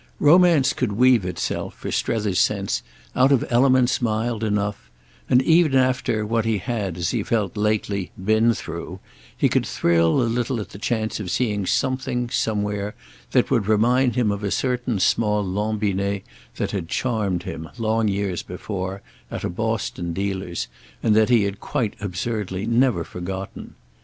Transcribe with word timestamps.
Romance 0.19 0.73
could 0.73 0.93
weave 0.93 1.25
itself, 1.25 1.75
for 1.75 1.91
Strether's 1.91 2.39
sense, 2.39 2.81
out 3.15 3.31
of 3.31 3.45
elements 3.51 4.01
mild 4.01 4.43
enough; 4.43 4.89
and 5.29 5.43
even 5.43 5.75
after 5.75 6.25
what 6.25 6.43
he 6.43 6.57
had, 6.57 6.97
as 6.97 7.11
he 7.11 7.21
felt, 7.21 7.55
lately 7.55 8.09
"been 8.17 8.55
through," 8.55 8.99
he 9.37 9.47
could 9.47 9.63
thrill 9.63 10.19
a 10.19 10.23
little 10.23 10.59
at 10.59 10.69
the 10.69 10.79
chance 10.79 11.19
of 11.19 11.29
seeing 11.29 11.67
something 11.67 12.31
somewhere 12.31 12.95
that 13.29 13.51
would 13.51 13.67
remind 13.67 14.15
him 14.15 14.31
of 14.31 14.43
a 14.43 14.49
certain 14.49 14.99
small 14.99 15.45
Lambinet 15.45 16.23
that 16.55 16.71
had 16.71 16.87
charmed 16.89 17.43
him, 17.43 17.69
long 17.77 18.07
years 18.07 18.41
before, 18.41 19.03
at 19.29 19.43
a 19.43 19.49
Boston 19.51 20.13
dealer's 20.13 20.67
and 21.03 21.15
that 21.15 21.29
he 21.29 21.43
had 21.43 21.59
quite 21.59 21.95
absurdly 22.01 22.65
never 22.65 23.03
forgotten. 23.03 23.75